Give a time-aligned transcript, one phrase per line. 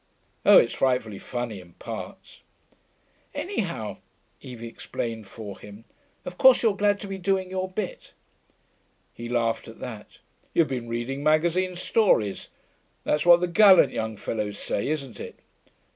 [0.47, 2.41] Oh, it's frightfully funny in parts.'
[3.35, 3.97] 'Anyhow,'
[4.41, 5.85] Evie explained for him,
[6.25, 8.13] 'of course you're glad to be doing your bit.'
[9.13, 10.17] He laughed at that.
[10.55, 12.49] 'You've been reading magazine stories.
[13.03, 15.37] That's what the gallant young fellows say, isn't it?...